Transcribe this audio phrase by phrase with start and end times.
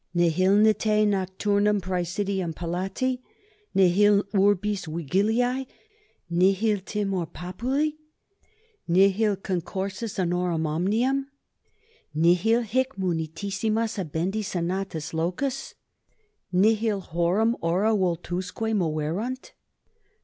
[0.15, 3.21] Nihilne te nocturnum praesidium Palatii,
[3.75, 5.67] nihil urbis vigiliae,
[6.27, 7.93] nihil timor populi,
[8.87, 11.27] nihil concursus bonorum omnium,
[12.15, 15.75] nihil hic munitissimus habendi senatus locus,
[16.51, 19.51] nihil horum ora vultusque moverunt?